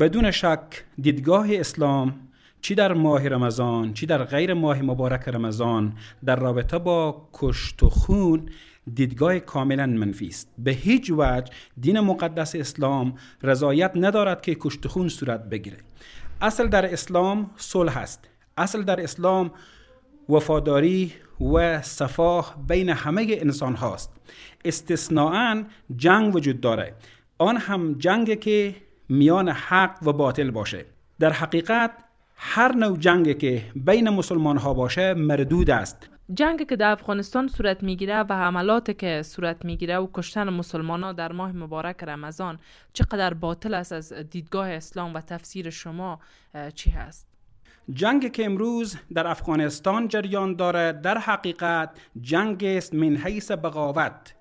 [0.00, 2.14] بدون شک دیدگاه اسلام
[2.60, 5.92] چی در ماه رمضان چی در غیر ماه مبارک رمضان
[6.24, 8.48] در رابطه با کشت و خون
[8.94, 10.48] دیدگاه کاملا منفی است.
[10.58, 15.76] به هیچ وجه دین مقدس اسلام رضایت ندارد که کشت خون صورت بگیره.
[16.40, 18.28] اصل در اسلام صلح است.
[18.56, 19.50] اصل در اسلام
[20.28, 21.12] وفاداری
[21.54, 24.12] و صفاح بین همه انسان هاست
[24.64, 25.64] استثناعا
[25.96, 26.94] جنگ وجود داره.
[27.38, 28.74] آن هم جنگ که
[29.08, 30.84] میان حق و باطل باشه.
[31.18, 31.90] در حقیقت
[32.36, 36.10] هر نوع جنگ که بین مسلمان ها باشه مردود است.
[36.34, 41.12] جنگ که در افغانستان صورت می‌گیره و حملات که صورت می‌گیره و کشتن مسلمان ها
[41.12, 42.58] در ماه مبارک رمضان
[42.92, 46.20] چقدر باطل است از دیدگاه اسلام و تفسیر شما
[46.74, 47.28] چی هست؟
[47.92, 54.34] جنگ که امروز در افغانستان جریان داره در حقیقت جنگ است من حیث بغاوت.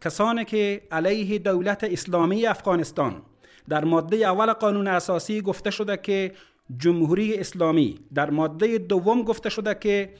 [0.00, 3.22] کسانی که علیه دولت اسلامی افغانستان
[3.68, 6.32] در ماده اول قانون اساسی گفته شده که
[6.78, 10.10] جمهوری اسلامی در ماده دوم گفته شده که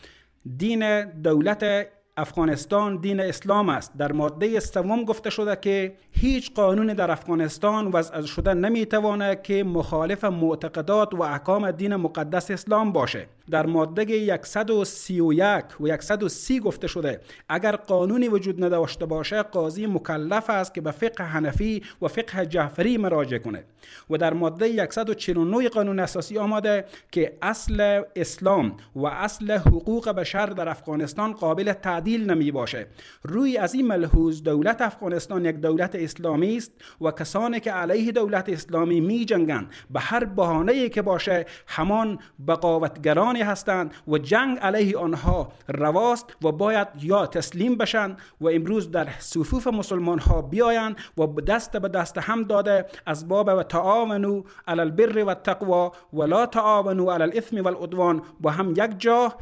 [0.56, 3.92] دین دولت افغانستان دین اسلام است.
[3.98, 10.24] در ماده سوم گفته شده که هیچ قانون در افغانستان وضع شده نمی‌تواند که مخالف
[10.24, 13.26] معتقدات و احکام دین مقدس اسلام باشه.
[13.50, 20.74] در ماده 131 و 130 گفته شده اگر قانونی وجود نداشته باشه قاضی مکلف است
[20.74, 23.64] که به فقه حنفی و فقه جعفری مراجعه کنه.
[24.10, 30.68] و در ماده 149 قانون اساسی آمده که اصل اسلام و اصل حقوق بشر در
[30.68, 32.86] افغانستان قابل تعدیل نمی باشه.
[33.22, 38.48] روی از این ملحوظ دولت افغانستان یک دولت اسلامی است و کسانی که علیه دولت
[38.48, 45.52] اسلامی می جنگن به هر بهانه که باشه همان بقاوتگران هستند و جنگ علیه آنها
[45.68, 51.76] رواست و باید یا تسلیم بشن و امروز در صفوف مسلمان ها بیاین و دست
[51.76, 57.10] به دست هم داده از باب و تعاونو علی البر و تقوا و لا تعاونو
[57.10, 59.32] علی الاثم والعدوان با هم یک جا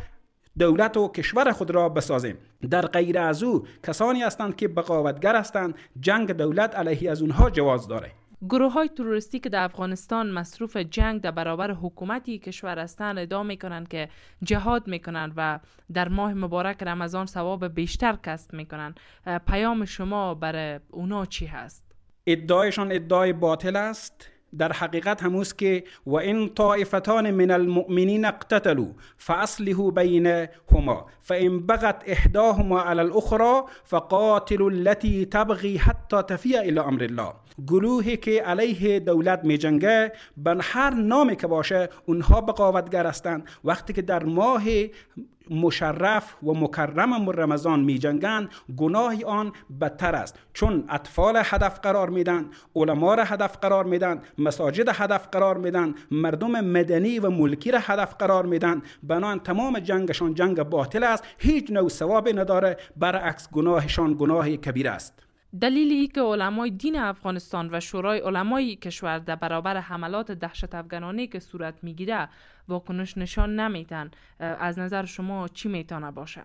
[0.58, 2.38] دولت و کشور خود را بسازیم.
[2.70, 5.74] در غیر از او کسانی هستند که بقاوتگر هستند.
[6.00, 8.21] جنگ دولت علیه از اونها جواز داره.
[8.48, 13.88] گروه های تروریستی که در افغانستان مصروف جنگ در برابر حکومتی کشور هستند ادعا می‌کنند
[13.88, 14.08] که
[14.42, 15.60] جهاد می‌کنند و
[15.92, 19.00] در ماه مبارک رمضان ثواب بیشتر کسب می‌کنند.
[19.46, 21.92] پیام شما برای اونا چی هست؟
[22.26, 24.28] ادعایشان ادعای باطل است.
[24.58, 28.86] در حقیقت هموست که و این طائفتان من المؤمنین اقتتلوا
[29.16, 37.32] فاصله بینهما فإن بغت احداهما على الاخرى فقاتلوا التي تبغي حتى تفیع إلى أمر الله.
[37.66, 43.48] گروهی که علیه دولت می جنگه بن هر نامی که باشه اونها بقاوتگر هستند.
[43.64, 44.62] وقتی که در ماه
[45.52, 50.38] مشرف و مکرم رمضان می جنگن گناه آن بدتر است.
[50.52, 52.46] چون اطفال هدف قرار میدن
[52.76, 58.14] علما را هدف قرار میدن مساجد هدف قرار میدن مردم مدنی و ملکی را هدف
[58.14, 62.76] قرار میدن بنان تمام جنگشان جنگ باطل است هیچ نوع ثوابی نداره.
[62.96, 65.31] برعکس گناهشان گناه کبیر است.
[65.60, 71.40] دلیلی که علمای دین افغانستان و شورای علمای کشور در برابر حملات دهشت افغانانه که
[71.40, 72.28] صورت می‌گیره
[72.68, 76.42] واکنش نشان نمیتن از نظر شما چی می‌تونه باشه؟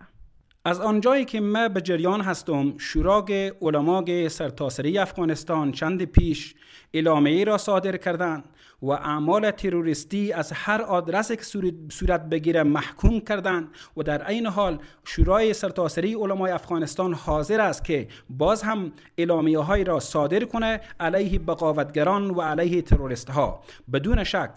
[0.68, 6.54] از آنجایی که من به جریان هستم شورای علمای سرتاسری افغانستان چند پیش
[6.94, 8.44] اعلامیه را صادر کردند
[8.82, 11.42] و اعمال تروریستی از هر آدرس که
[11.90, 18.08] صورت بگیره محکوم کردند و در عین حال شورای سرتاسری علمای افغانستان حاضر است که
[18.30, 23.62] باز هم اعلامیه های را صادر کنه علیه بقاوتگران و علیه تروریست ها
[23.92, 24.50] بدون شک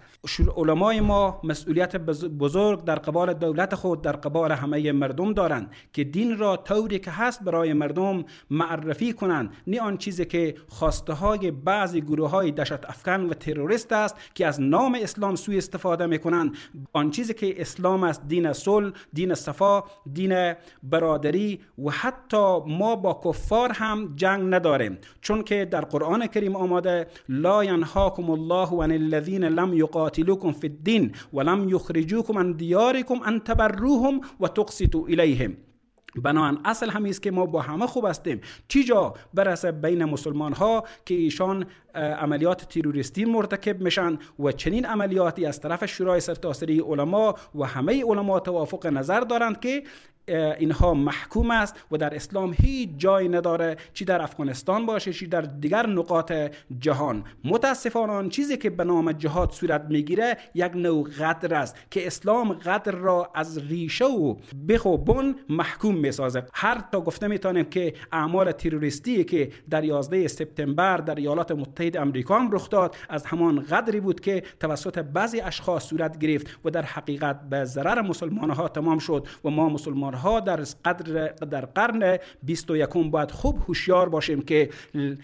[0.57, 1.95] علمای ما مسئولیت
[2.39, 7.11] بزرگ در قبال دولت خود در قبال همه مردم دارند که دین را طوری که
[7.11, 9.53] هست برای مردم معرفی کنند.
[9.67, 14.47] نه آن چیزی که خواسته های بعضی گروه های دشت افکن و تروریست است که
[14.47, 16.55] از نام اسلام سوی استفاده می‌کنند.
[16.93, 20.53] آن چیزی که اسلام است دین صلح دین صفا دین
[20.83, 24.97] برادری و حتی ما با کفار هم جنگ نداریم.
[25.21, 31.11] چون که در قرآن کریم آماده لا ینهاکم الله عن الذین لم یقاتلوکم فی الدین
[31.33, 35.70] ولم یخرجوکم عن دیارکم ان تبروهم و تقسطوا الیهم.
[36.15, 38.41] بنابراین اصل همی است که ما با همه خوب هستیم.
[38.67, 41.65] چی جا برسه بین مسلمان ها که ایشان
[41.95, 48.39] عملیات تروریستی مرتکب میشن و چنین عملیاتی از طرف شورای سرتاسری علما و همه علما
[48.39, 49.83] توافق نظر دارند که
[50.27, 55.41] اینها محکوم است و در اسلام هیچ جای نداره چی در افغانستان باشه چی در
[55.41, 56.33] دیگر نقاط
[56.79, 57.23] جهان.
[57.43, 62.53] متاسفانه آن چیزی که به نام جهاد صورت می‌گیره یک نوع قدر است که اسلام
[62.53, 64.35] قدر را از ریشه و
[64.69, 66.43] بخو بن محکوم می‌سازه.
[66.53, 72.39] هر تا گفته می‌تونیم که اعمال تروریستی که در 11 سپتامبر در ایالات متحده امریکا
[72.39, 76.81] هم رخ داد از همان قدری بود که توسط بعضی اشخاص صورت گرفت و در
[76.81, 82.17] حقیقت به ضرر مسلمان ها تمام شد و ما مسلمان ها در قدر در قرن
[82.43, 84.69] 21 باید خوب هوشیار باشیم که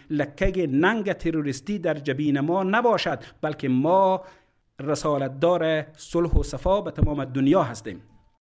[0.09, 4.21] لکه ننگ تروریستی در جبین ما نباشد بلکه ما
[4.79, 8.01] رسالت دار صلح و صفا به تمام دنیا هستیم.